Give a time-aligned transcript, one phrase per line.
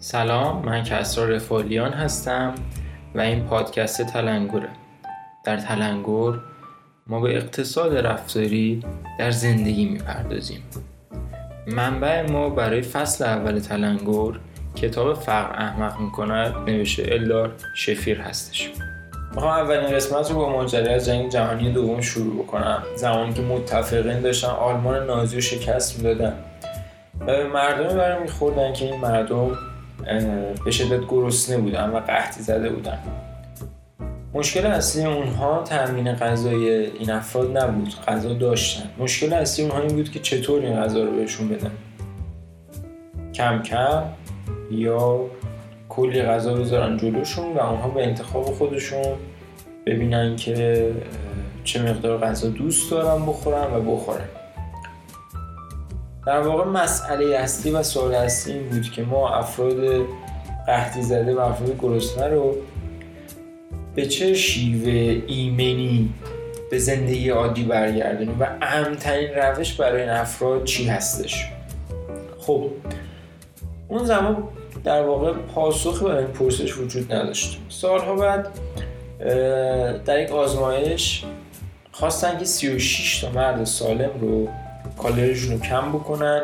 [0.00, 2.54] سلام من کسرا رفالیان هستم
[3.14, 4.68] و این پادکست تلنگوره.
[5.44, 6.40] در تلنگور
[7.06, 8.82] ما به اقتصاد رفتاری
[9.18, 10.62] در زندگی می‌پردازیم.
[11.66, 14.40] منبع ما برای فصل اول تلنگور
[14.76, 18.72] کتاب فقر احمق می‌کند نوشته الدار شفیر هستش.
[19.34, 22.82] می‌خوام اولین قسمت رو با ماجرای از جنگ جهانی دوم شروع بکنم.
[22.96, 26.34] زمانی که متفقین داشتن آلمان نازی رو شکست می‌دادن.
[27.20, 29.50] و به مردمی برای میخوردن که این مردم
[30.64, 32.98] به شدت گرسنه بودن و قحطی زده بودن
[34.34, 38.90] مشکل اصلی اونها تامین غذای این افراد نبود غذا داشتن.
[38.98, 41.70] مشکل اصلی اونها این بود که چطور این غذا رو بهشون بدن؟
[43.34, 44.02] کم کم
[44.70, 45.20] یا
[45.88, 49.04] کلی غذا بذارن جلوشون و اونها به انتخاب خودشون
[49.86, 50.90] ببینن که
[51.64, 54.28] چه مقدار غذا دوست دارن بخورن و بخورن.
[56.28, 60.06] در واقع مسئله اصلی و سوال اصلی این بود که ما افراد
[60.66, 62.56] قحطی زده و افراد گرسنه رو
[63.94, 66.14] به چه شیوه ایمنی
[66.70, 71.46] به زندگی عادی برگردونیم و اهمترین روش برای این افراد چی هستش؟
[72.38, 72.70] خب
[73.88, 74.48] اون زمان
[74.84, 77.60] در واقع پاسخی برای این پرسش وجود نداشت.
[77.68, 78.48] سالها بعد
[80.04, 81.24] در یک آزمایش
[81.92, 84.48] خواستن که 36 تا مرد سالم رو
[84.98, 86.42] کالریشون رو کم بکنن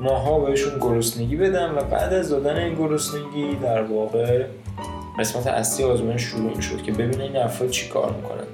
[0.00, 4.44] ماها بهشون گرسنگی بدن و بعد از دادن این گرسنگی در واقع
[5.18, 8.44] قسمت اصلی آزمایش شروع شد که ببینه این افراد چی کار می‌کنن.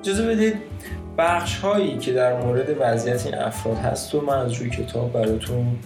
[0.00, 0.54] اجازه بدید
[1.18, 5.78] بخش هایی که در مورد وضعیت این افراد هست و من از روی کتاب براتون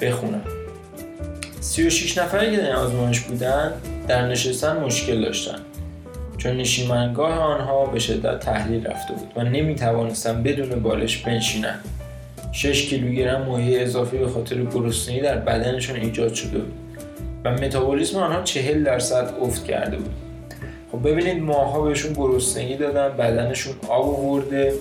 [0.00, 0.42] بخونم.
[1.60, 3.72] 36 نفری که در این آزمایش بودن
[4.08, 5.58] در نشستن مشکل داشتن.
[6.46, 11.84] چون نشیمنگاه آنها به شدت تحلیل رفته بود و نمی توانستن بدون بالش بنشینند.
[12.52, 16.72] 6 کیلوگرم مایع اضافی به خاطر گرسنگی در بدنشون ایجاد شده بود
[17.44, 20.14] و متابولیسم آنها 40 درصد افت کرده بود.
[20.92, 24.72] خب ببینید ماها بهشون گرسنگی دادن بدنشون آب آورده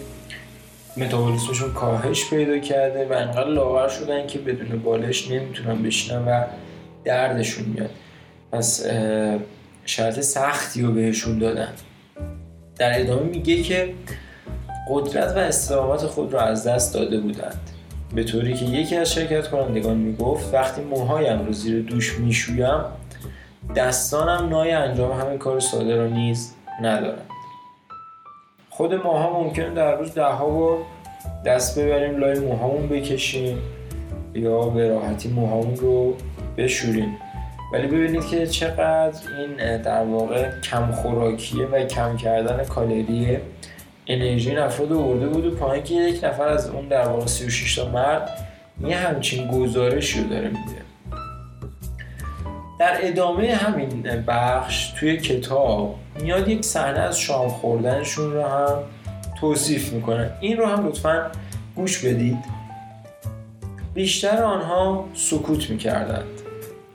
[0.98, 6.44] متابولیسمشون کاهش پیدا کرده و انقدر لاغر شدن که بدون بالش نمی‌تونن بشینن و
[7.06, 7.90] دردشون میاد.
[8.52, 8.86] پس
[9.86, 11.74] شرط سختی رو بهشون دادن.
[12.78, 13.94] در ادامه میگه که
[14.90, 17.70] قدرت و استقامت خود را از دست داده بودند.
[18.16, 22.82] به طوری که یکی از شرکت کنندگان می‌گفت وقتی موهایم رو زیر دوش می‌شویم
[23.76, 27.30] دستانم نای انجام همین کار ساده را نیز ندارند.
[28.70, 30.78] خود ماها ممکن در روز ده ها بار
[31.46, 33.58] دست ببریم لای موهامون بکشیم
[34.34, 36.16] یا به راحتی موهامون رو
[36.58, 37.18] بشوریم.
[37.76, 43.38] ولی ببینید که چقدر این در واقع کم خوراکیه و کم کردن کالری
[44.08, 47.76] انرژی این افراد برده بود و پایین که یک نفر از اون در واقع 36
[47.76, 48.30] تا مرد
[48.82, 50.82] یه همچین گزارشی رو داره میده.
[52.80, 58.78] در ادامه همین بخش توی کتاب میاد یک صحنه از شام خوردنشون رو هم
[59.40, 61.32] توصیف می‌کنن این رو هم لطفا
[61.76, 62.38] گوش بدید.
[63.94, 66.35] بیشتر آنها سکوت می‌کردند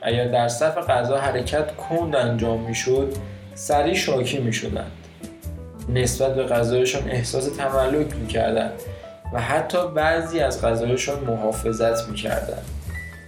[0.02, 3.12] اگر در صف غذا حرکت کند انجام می‌شد
[3.54, 4.90] سریع شاکی می‌شدند.
[5.88, 8.72] نسبت به غذایشان احساس تملک می‌کردند
[9.34, 12.64] و حتی بعضی از غذایشان محافظت می‌کردند.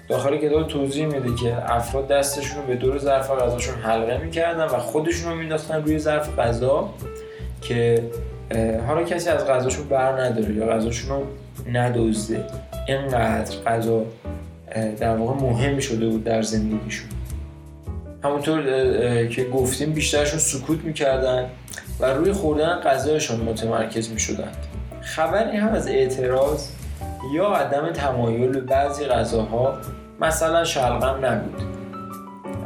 [0.09, 4.78] داخل کتاب توضیح میده که افراد دستشون رو به دور ظرف غذاشون حلقه می‌کردن و
[4.78, 6.88] خودشون رو مینداختن روی ظرف غذا
[7.62, 8.05] که
[8.87, 11.27] حالا کسی از غذاشون بر نداره یا غذاشون رو
[11.72, 12.44] ندوزده
[12.88, 14.05] اینقدر غذا
[15.00, 17.09] در واقع مهم شده بود در زندگیشون.
[18.25, 18.62] همونطور
[19.27, 21.50] که گفتیم بیشترشون سکوت می‌کردن
[22.00, 24.56] و روی خوردن غذایشون متمرکز می‌شدند.
[25.00, 26.69] خبری هم از اعتراض
[27.34, 29.78] یا عدم تمایل به بعضی غذاها
[30.21, 31.62] مثلا شلغم نبود.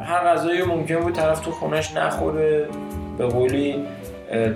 [0.02, 2.68] هر غذایی ممکن بود طرف تو خونش نخوره
[3.18, 3.74] به قولی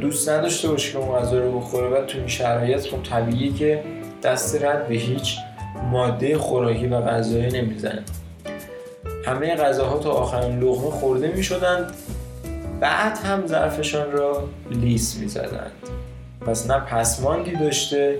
[0.00, 3.84] دوست نداشته باشه که اون غذا رو بخوره و تو این شرایط خب طبیعیه که
[4.22, 5.36] دست رد به هیچ
[5.90, 8.02] ماده خوراکی و غذایی نمی‌زنه.
[9.24, 11.92] همه غذاها تا آخرین لغمه خورده می شدند
[12.80, 15.72] بعد هم ظرفشان را لیس می زدند
[16.46, 18.18] پس نه پسماندی داشته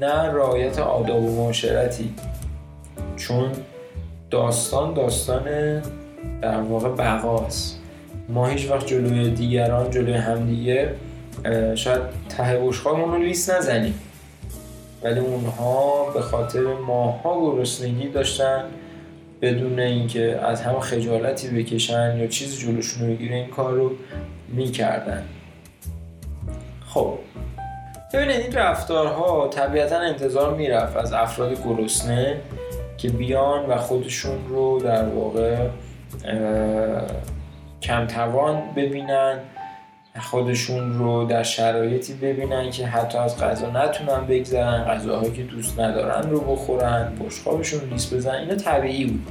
[0.00, 2.14] نه رعایت آداب و معاشرتی.
[3.16, 3.50] چون
[4.30, 5.44] داستان داستان
[6.42, 7.80] در واقع بقاست
[8.28, 10.94] ما هیچ وقت جلوی دیگران جلوی همدیگه
[11.74, 13.94] شاید ته بشقامون رو لیست نزنیم.
[15.02, 18.64] ولی اونها به خاطر ماها گرسنگی داشتن
[19.42, 23.92] بدون اینکه از هم خجالتی بکشن یا چیزی جلوشون بگیره این کار رو
[24.48, 25.24] می‌کردن.
[26.86, 27.18] خب.
[28.12, 32.40] ببینید این رفتارها طبیعتا انتظار می‌رفت از افراد گرسنه
[32.96, 35.56] که بیان و خودشون رو در واقع
[37.82, 39.38] کمتوان ببینن.
[40.18, 46.30] خودشون رو در شرایطی ببینن که حتی از غذا نتونن بگذرن غذاهایی که دوست ندارن
[46.30, 49.26] رو بخورن بشقابشون لیس بزن اینا طبیعی بود.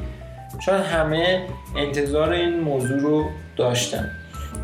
[0.60, 1.42] شاید همه
[1.76, 3.26] انتظار این موضوع رو
[3.58, 4.12] داشتن.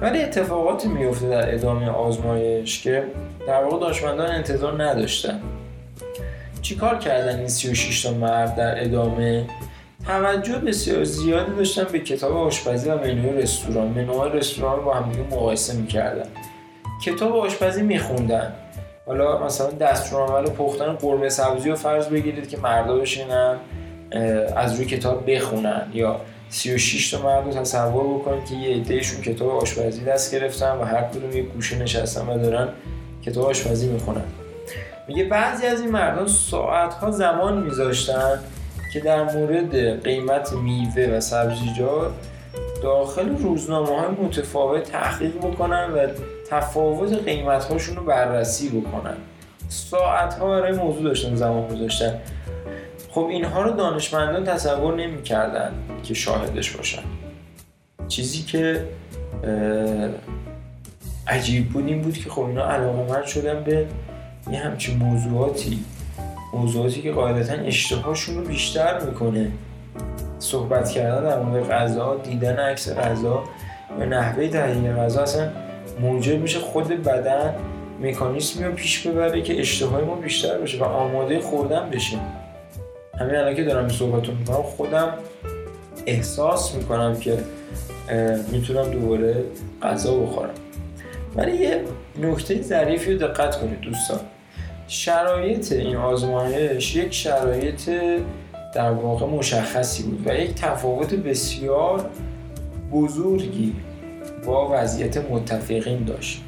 [0.02, 3.04] ولی اتفاقاتی میفته در ادامه آزمایش که
[3.48, 5.40] در واقع دانشمندان انتظار نداشتن.
[6.62, 9.46] چیکار کردن این 36 تا مرد در ادامه
[10.08, 13.88] توجه بسیار زیادی داشتن به کتاب آشپزی و منوی رستوران.
[13.88, 16.28] منوهای رستوران با هم مقایسه می‌کردن.
[17.06, 18.54] کتاب آشپزی میخوندن.
[19.06, 23.58] حالا مثلا دستور عمل پختن قرمه سبزی رو فرض بگیرید که مردا بشینن
[24.56, 29.50] از روی کتاب بخونن یا 36 تا مرد رو تصور بکنید که یه عدهشون کتاب
[29.50, 32.70] آشپزی دست گرفتن و هر کدوم یه گوشه نشستن و دارن
[33.26, 34.24] کتاب آشپزی می‌خونن.
[35.08, 38.40] میگه بعضی از این مردان ساعتها زمان میذاشتن
[38.94, 42.12] که در مورد قیمت میوه و سبزیجات
[42.84, 46.08] داخل روزنامه های متفاوت تحقیق بکنن و
[46.50, 49.16] تفاوت قیمت هاشون رو بررسی بکنن.
[49.70, 52.20] ساعت ها برای موضوع داشتن زمان گذاشتن.
[53.12, 55.72] خب اینها رو دانشمندان تصور نمی‌کردن
[56.04, 57.04] که شاهدش باشن.
[58.08, 58.86] چیزی که
[61.28, 63.88] عجیب بود این بود که خب اینا علاقه من شدن به
[64.52, 65.80] یه همچین موضوعاتی
[66.56, 69.52] موضوعاتی که قاعدتا اشتهاشون رو بیشتر می‌کنه.
[70.40, 73.44] صحبت کردن در مورد غذا دیدن عکس غذا
[74.00, 75.50] و نحوه تهیه غذا اصلا
[76.00, 77.54] موجب میشه خود بدن
[78.02, 82.18] مکانیسمی رو پیش ببره که اشتهای ما بیشتر بشه و آماده خوردن بشه.
[83.20, 85.14] همین الان که دارم صحبت می‌کنم خودم
[86.06, 87.38] احساس می‌کنم که
[88.52, 89.44] می‌تونم دوباره
[89.84, 90.50] غذا بخورم.
[91.36, 91.82] ولی یه
[92.22, 94.20] نکته ظریفی رو دقت کنید دوستان.
[94.88, 97.90] شرایط این آزمایش یک شرایط
[98.76, 102.10] در واقع مشخصی بود و یک تفاوت بسیار
[102.92, 103.76] بزرگی
[104.46, 106.42] با وضعیت متفقین داشت.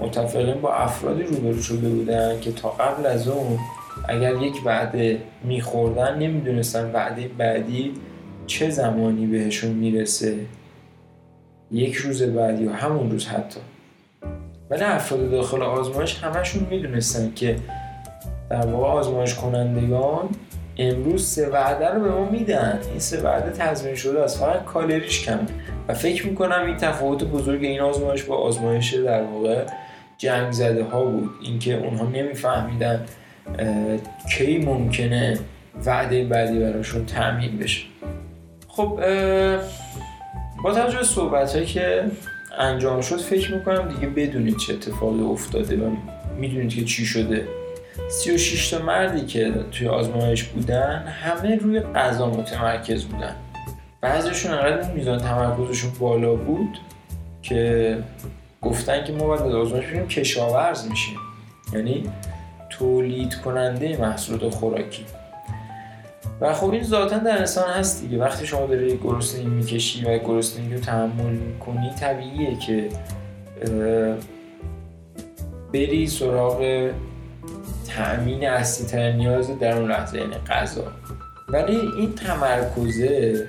[0.00, 3.58] متفقین با افرادی روبرو شده بودن که تا قبل از اون
[4.08, 7.92] اگر یک وعده میخوردن نمی‌دونستن وعده بعدی
[8.46, 10.36] چه زمانی بهشون می‌رسه
[11.72, 13.60] یک روز بعدی یا همون روز حتی.
[14.70, 17.56] ولی افراد داخل آزمایش همشون می‌دونستن که
[18.50, 20.28] در واقع آزمایش کنندگان
[20.78, 22.80] امروز سه وعده رو به ما میدن.
[22.90, 24.40] این سه وعده تضمین شده است.
[24.40, 25.38] فقط کالریش کم
[25.88, 29.64] و فکر می‌کنم این تفاوت بزرگ این آزمایش با آزمایش در واقع
[30.18, 31.30] جنگ زده ها بود.
[31.42, 33.04] اینکه اونها نمیفهمیدن
[34.36, 35.38] کی ممکنه
[35.86, 37.82] وعده بعدی براشون تعمین بشه.
[38.68, 39.00] خب
[40.64, 42.04] با توجه صحبت هایی که
[42.58, 45.90] انجام شد فکر می‌کنم دیگه بدونید چه اتفاقی افتاده و
[46.38, 47.48] می‌دونید که چی شده.
[48.08, 53.36] 36 تا مردی که توی آزمایش بودن همه روی غذا متمرکز بودن.
[54.00, 56.78] بعضیشون انقدر میزان تمرکزشون بالا بود
[57.42, 57.98] که
[58.62, 61.16] گفتن که ما باید از آزمایش ببینیم کشاورز میشیم.
[61.72, 62.10] یعنی
[62.70, 65.04] تولید کننده محصولات خوراکی.
[66.40, 68.18] و خب این ذاتا در انسان هست دیگه.
[68.18, 72.88] وقتی شما داری گرسنگی می‌کشی و گرسنگی رو تحمل می‌کنی طبیعیه که
[75.72, 76.90] بری سراغ
[77.88, 80.84] تأمین اصلی تر نیاز در اون لحظه یعنی غذا.
[81.48, 83.46] ولی این تمرکزه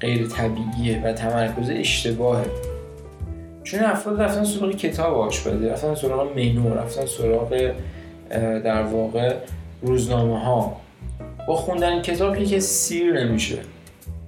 [0.00, 2.46] غیر طبیعیه و تمرکز اشتباهه.
[3.64, 7.72] چون افراد رفتن سراغ کتاب آشپزی رفتن سراغ منو رفتن سراغ
[8.64, 9.34] در واقع
[9.82, 10.80] روزنامه ها
[11.48, 13.58] با خوندن کتاب که سیر نمیشه.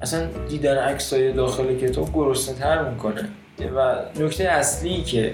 [0.03, 3.29] اصلا دیدن عکسای داخل کتاب گرسنه تر می‌کنه.
[3.77, 5.33] و نکته اصلی که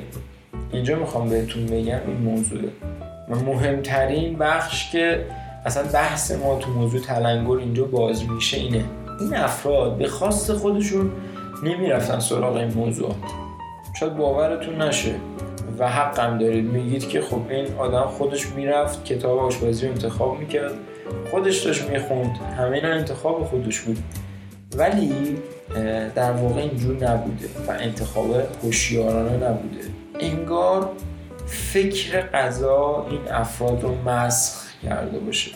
[0.72, 2.68] اینجا می‌خوام بهتون بگم این موضوعه
[3.28, 5.26] و مهمترین بخش که
[5.66, 8.84] اصلا بحث ما تو موضوع تلنگر اینجا باز میشه اینه.
[9.20, 11.12] این افراد به خواست خودشون
[11.62, 13.14] نمی‌رفتن سراغ این موضوع.
[14.00, 15.14] شاید باورتون نشه.
[15.78, 16.64] و حقم دارید.
[16.64, 20.72] میگید که خب این آدم خودش می‌رفت کتاب آشپزی رو انتخاب می‌کرد.
[21.30, 22.36] خودش داشت می‌خوند.
[22.58, 23.98] همه اینا انتخاب خودش بود.
[24.76, 25.36] ولی
[26.14, 29.80] در واقع اینجور نبوده و انتخاب هوشیارانه نبوده.
[30.20, 30.90] انگار
[31.46, 35.50] فکر غذا این افراد رو مسخ کرده باشه.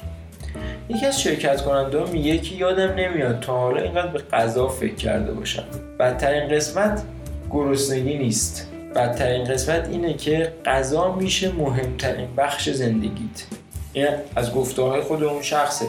[0.88, 5.32] یکی از شرکت کننده میگه که یادم نمیاد تا حالا اینقدر به غذا فکر کرده
[5.32, 5.64] باشم.
[6.00, 7.02] بدترین قسمت
[7.50, 8.69] گرسنگی نیست.
[8.94, 13.46] بدترین قسمت اینه که غذا میشه مهمترین بخش زندگیت.
[13.92, 14.06] این
[14.36, 15.86] از گفتارهای خود اون شخصه.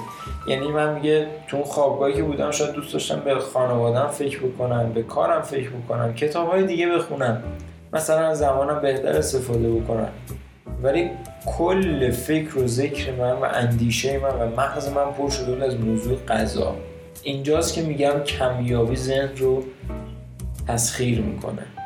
[0.47, 4.93] یعنی من میگه تو اون خوابگاهی که بودم شاید دوست داشتم به خانوادم فکر بکنم
[4.93, 7.43] به کارم فکر بکنم کتاب های دیگه بخونم.
[7.93, 10.09] مثلا زمانم بهتر استفاده بکنم.
[10.83, 11.09] ولی
[11.57, 16.17] کل فکر و ذکر من و اندیشه من و مغز من پر شده از موضوع
[16.27, 16.75] غذا.
[17.23, 19.63] اینجاست که میگم کمیابی ذهن رو
[20.67, 21.80] تسخیر می‌کنه.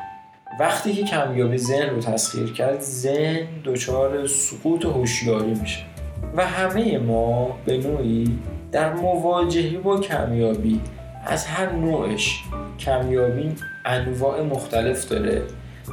[0.60, 5.78] وقتی که کمیابی ذهن رو تسخیر کرد ذهن دچار سقوط هوشیاری میشه.
[6.36, 8.38] و همه ما به نوعی
[8.72, 10.80] در مواجهه با کمیابی
[11.26, 12.42] از هر نوعش
[12.78, 15.42] کمیابی انواع مختلف داره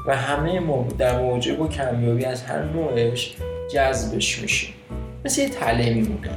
[0.07, 3.35] و همه ما در مواجهه با کمیابی از هر نوعش
[3.73, 4.73] جذبش میشیم
[5.25, 6.29] مثل یه تله میمونه.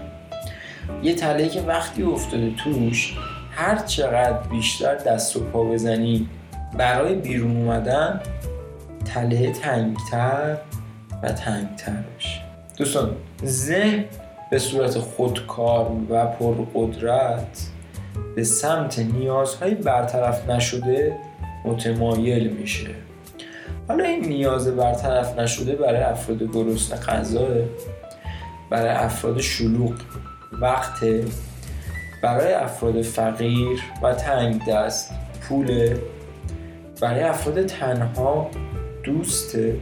[1.02, 3.16] یه تله که وقتی افتاده توش
[3.50, 6.28] هر چقدر بیشتر دست و پا بزنی
[6.74, 8.20] برای بیرون اومدن
[9.04, 10.56] تله تنگتر
[11.22, 12.40] و تنگتر بشه.
[12.76, 14.04] دوستان ذهن
[14.50, 17.66] به صورت خودکار و پرقدرت
[18.36, 21.16] به سمت نیازهای برطرف نشده
[21.64, 22.90] متمایل میشه.
[23.88, 27.48] حالا این نیاز برطرف نشده برای افراد گرسنه غذا
[28.70, 29.94] برای افراد شلوغ
[30.60, 31.04] وقت
[32.22, 35.10] برای افراد فقیر و تنگ دست
[35.48, 35.96] پول
[37.00, 38.50] برای افراد تنها
[39.04, 39.76] دوسته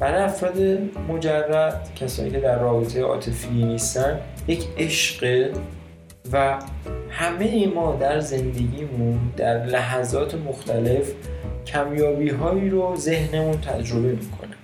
[0.00, 0.60] برای افراد
[1.08, 5.50] مجرد کسایی که در رابطه عاطفی نیستن یک عشق
[6.32, 6.58] و
[7.10, 11.12] همه ما در زندگیمون در لحظات مختلف
[11.66, 14.56] کمیابی هایی رو ذهنمون تجربه می‌کنه.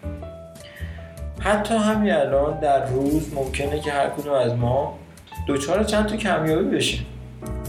[1.38, 4.98] حتی همین الان در روز ممکنه که هر کدوم از ما
[5.46, 7.06] دوچار چند تا کمیابی بشیم.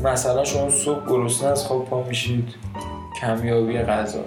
[0.04, 2.56] مثلا شما صبح گرسنه از خواب پا میشید.
[3.24, 4.20] کمیابی غذا.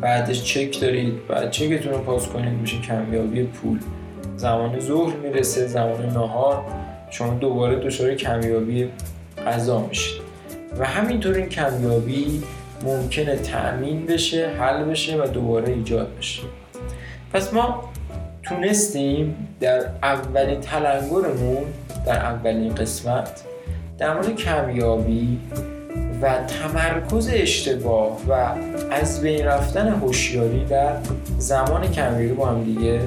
[0.00, 3.78] بعدش چک دارید بعد چکتون رو پاس کنید میشه کمیابی پول.
[4.36, 6.64] زمان ظهر می‌رسه زمان نهار
[7.10, 8.88] شما دوباره دچار کمیابی
[9.46, 10.20] غذا میشید.
[10.78, 12.42] و همینطور این کمیابی
[12.84, 16.42] ممکنه تأمین بشه حل بشه و دوباره ایجاد بشه.
[17.32, 17.84] پس ما
[18.42, 21.64] تونستیم در اولین تلنگرمون
[22.06, 23.42] در اولین قسمت
[23.98, 25.38] در مورد کمیابی
[26.22, 28.32] و تمرکز اشتباه و
[28.90, 30.92] از بین رفتن هوشیاری در
[31.38, 33.00] زمان کمیابی با هم دیگه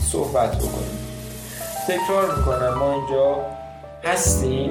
[0.00, 0.98] صحبت بکنیم.
[1.88, 3.36] تکرار می‌کنم ما اینجا
[4.04, 4.70] هستیم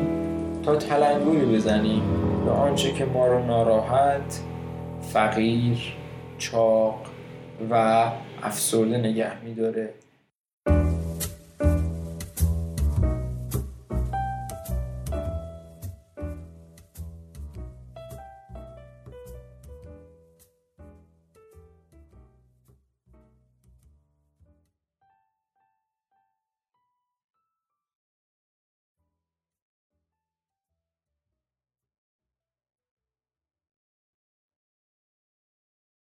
[0.65, 2.01] تا تلنگری بزنیم
[2.45, 4.39] به آنچه که ما رو ناراحت
[5.13, 5.77] فقیر
[6.37, 7.01] چاق
[7.71, 8.05] و
[8.43, 9.89] افسرده نگه میداره.